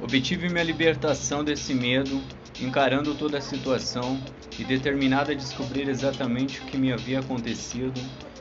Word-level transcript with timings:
Obtive 0.00 0.48
minha 0.48 0.62
libertação 0.62 1.42
desse 1.42 1.74
medo, 1.74 2.22
encarando 2.60 3.14
toda 3.14 3.38
a 3.38 3.40
situação 3.40 4.18
e 4.56 4.64
determinada 4.64 5.32
a 5.32 5.34
descobrir 5.34 5.88
exatamente 5.88 6.60
o 6.60 6.64
que 6.66 6.78
me 6.78 6.92
havia 6.92 7.18
acontecido 7.18 8.00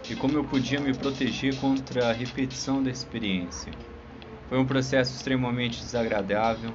e 0.09 0.15
como 0.15 0.37
eu 0.37 0.43
podia 0.43 0.79
me 0.79 0.93
proteger 0.93 1.55
contra 1.55 2.09
a 2.09 2.13
repetição 2.13 2.81
da 2.81 2.91
experiência. 2.91 3.73
Foi 4.47 4.59
um 4.59 4.65
processo 4.65 5.15
extremamente 5.15 5.79
desagradável, 5.79 6.71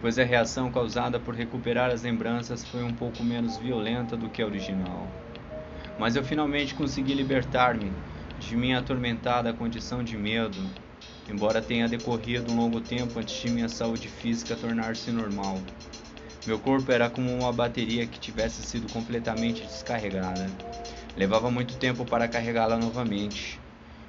pois 0.00 0.18
a 0.18 0.24
reação 0.24 0.70
causada 0.70 1.18
por 1.18 1.34
recuperar 1.34 1.90
as 1.90 2.02
lembranças 2.02 2.64
foi 2.64 2.82
um 2.82 2.92
pouco 2.92 3.22
menos 3.22 3.56
violenta 3.56 4.16
do 4.16 4.28
que 4.28 4.42
a 4.42 4.46
original. 4.46 5.08
Mas 5.98 6.16
eu 6.16 6.24
finalmente 6.24 6.74
consegui 6.74 7.14
libertar-me 7.14 7.92
de 8.38 8.56
minha 8.56 8.80
atormentada 8.80 9.52
condição 9.52 10.02
de 10.02 10.16
medo 10.16 10.60
embora 11.28 11.62
tenha 11.62 11.88
decorrido 11.88 12.52
um 12.52 12.56
longo 12.56 12.80
tempo 12.80 13.18
antes 13.18 13.40
de 13.40 13.50
minha 13.50 13.68
saúde 13.68 14.08
física 14.08 14.56
tornar-se 14.56 15.10
normal. 15.10 15.60
Meu 16.46 16.58
corpo 16.58 16.92
era 16.92 17.08
como 17.08 17.34
uma 17.34 17.52
bateria 17.52 18.06
que 18.06 18.20
tivesse 18.20 18.62
sido 18.62 18.86
completamente 18.92 19.62
descarregada. 19.62 20.50
Levava 21.16 21.50
muito 21.50 21.78
tempo 21.78 22.04
para 22.04 22.28
carregá-la 22.28 22.76
novamente, 22.76 23.60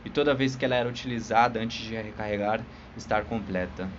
e 0.03 0.09
toda 0.09 0.35
vez 0.35 0.55
que 0.55 0.65
ela 0.65 0.75
era 0.75 0.89
utilizada 0.89 1.59
antes 1.59 1.85
de 1.85 1.95
recarregar, 1.95 2.65
estar 2.97 3.23
completa. 3.25 3.89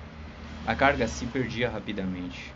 A 0.67 0.75
carga 0.75 1.07
se 1.07 1.27
perdia 1.27 1.71
rapidamente. 1.71 2.55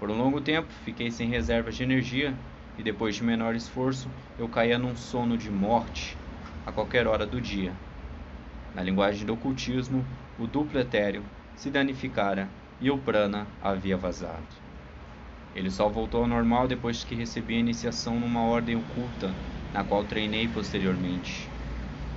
Por 0.00 0.10
um 0.10 0.16
longo 0.16 0.40
tempo, 0.40 0.72
fiquei 0.84 1.10
sem 1.10 1.28
reservas 1.28 1.76
de 1.76 1.82
energia 1.82 2.36
e 2.76 2.82
depois 2.82 3.14
de 3.14 3.22
menor 3.22 3.54
esforço, 3.54 4.10
eu 4.36 4.48
caía 4.48 4.78
num 4.78 4.96
sono 4.96 5.38
de 5.38 5.50
morte 5.50 6.18
a 6.66 6.72
qualquer 6.72 7.06
hora 7.06 7.24
do 7.24 7.40
dia. 7.40 7.76
Na 8.74 8.82
linguagem 8.82 9.24
do 9.24 9.34
ocultismo, 9.34 10.04
o 10.36 10.48
duplo 10.48 10.80
etéreo 10.80 11.22
se 11.54 11.70
danificara 11.70 12.48
e 12.80 12.90
o 12.90 12.98
prana 12.98 13.46
havia 13.62 13.96
vazado. 13.96 14.48
Ele 15.54 15.70
só 15.70 15.88
voltou 15.88 16.22
ao 16.22 16.26
normal 16.26 16.66
depois 16.66 17.04
que 17.04 17.14
recebi 17.14 17.54
a 17.54 17.60
iniciação 17.60 18.18
numa 18.18 18.42
ordem 18.42 18.74
oculta, 18.74 19.32
na 19.72 19.84
qual 19.84 20.02
treinei 20.02 20.48
posteriormente. 20.48 21.48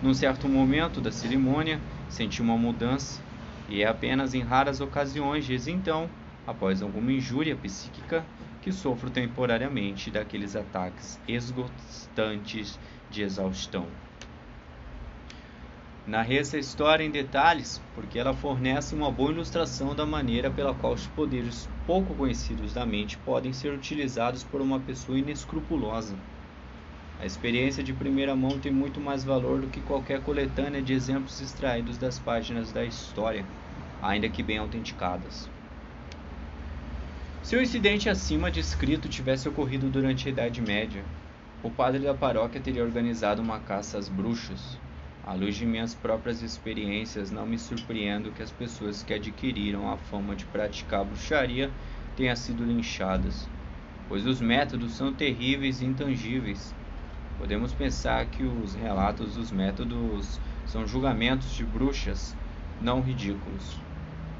Num 0.02 0.16
certo 0.16 0.50
momento 0.50 1.00
da 1.00 1.12
cerimônia, 1.12 1.80
senti 2.10 2.42
uma 2.42 2.58
mudança, 2.58 3.22
e 3.70 3.84
é 3.84 3.88
apenas 3.88 4.34
em 4.34 4.42
raras 4.42 4.82
ocasiões 4.82 5.46
desde 5.48 5.72
então, 5.72 6.10
após 6.48 6.82
alguma 6.82 7.12
injúria 7.12 7.56
psíquica, 7.56 8.26
que 8.62 8.72
sofro 8.72 9.12
temporariamente 9.12 10.10
daqueles 10.10 10.56
ataques 10.56 11.20
esgotantes 11.28 12.80
de 13.12 13.22
exaustão. 13.22 14.07
Narrei 16.08 16.38
essa 16.38 16.58
história 16.58 17.04
em 17.04 17.12
detalhes 17.12 17.82
porque 17.94 18.18
ela 18.18 18.34
fornece 18.34 18.96
uma 18.96 19.12
boa 19.12 19.30
ilustração 19.30 19.94
da 19.94 20.06
maneira 20.06 20.50
pela 20.50 20.74
qual 20.74 20.94
os 20.94 21.06
poderes 21.08 21.68
pouco 21.86 22.16
conhecidos 22.16 22.74
da 22.74 22.86
mente 22.86 23.18
podem 23.18 23.52
ser 23.52 23.74
utilizados 23.74 24.42
por 24.42 24.62
uma 24.62 24.80
pessoa 24.80 25.20
inescrupulosa. 25.20 26.16
A 27.20 27.26
experiência 27.26 27.84
de 27.84 27.92
primeira 27.92 28.34
mão 28.38 28.58
tem 28.58 28.72
muito 28.72 29.02
mais 29.02 29.26
valor 29.26 29.60
do 29.60 29.68
que 29.68 29.82
qualquer 29.82 30.22
coletânea 30.22 30.82
de 30.82 30.94
exemplos 30.94 31.42
extraídos 31.42 31.98
das 31.98 32.18
páginas 32.18 32.72
da 32.72 32.86
história, 32.86 33.44
ainda 34.02 34.30
que 34.30 34.42
bem 34.42 34.60
autenticadas. 34.60 35.50
Se 37.44 37.58
o 37.58 37.62
incidente 37.62 38.08
acima 38.08 38.50
descrito 38.50 39.10
tivesse 39.10 39.50
ocorrido 39.50 39.90
durante 39.90 40.30
a 40.30 40.32
Idade 40.32 40.62
Média, 40.62 41.04
o 41.62 41.70
padre 41.70 42.00
da 42.00 42.14
paróquia 42.14 42.62
teria 42.62 42.84
organizado 42.84 43.42
uma 43.42 43.60
caça 43.60 43.98
às 43.98 44.08
bruxas, 44.08 44.78
à 45.28 45.34
luz 45.34 45.58
de 45.58 45.66
minhas 45.66 45.94
próprias 45.94 46.42
experiências, 46.42 47.32
não 47.32 47.46
me 47.46 47.60
surpreendo 47.60 48.32
que 48.32 48.42
as 48.42 48.50
pessoas 48.50 49.04
que 49.04 49.14
adquiriram 49.14 49.92
a 49.92 49.98
fama 49.98 50.34
de 50.34 50.46
praticar 50.46 51.04
bruxaria 51.04 51.70
tenham 52.16 52.34
sido 52.34 52.64
linchadas, 52.64 53.46
pois 54.08 54.26
os 54.26 54.40
métodos 54.40 54.94
são 54.94 55.14
terríveis 55.14 55.82
e 55.82 55.86
intangíveis. 55.86 56.74
Podemos 57.38 57.74
pensar 57.74 58.26
que 58.28 58.44
os 58.44 58.74
relatos 58.74 59.36
dos 59.36 59.52
métodos 59.52 60.40
são 60.66 60.88
julgamentos 60.88 61.52
de 61.52 61.66
bruxas 61.66 62.34
não 62.82 63.02
ridículos, 63.02 63.78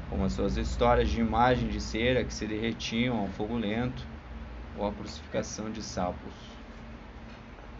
como 0.08 0.24
as 0.24 0.32
suas 0.32 0.56
histórias 0.56 1.10
de 1.10 1.20
imagem 1.20 1.68
de 1.68 1.82
cera 1.82 2.24
que 2.24 2.32
se 2.32 2.46
derretiam 2.46 3.18
ao 3.18 3.28
fogo 3.28 3.58
lento 3.58 4.02
ou 4.78 4.86
a 4.86 4.92
crucificação 4.92 5.70
de 5.70 5.82
sapos. 5.82 6.57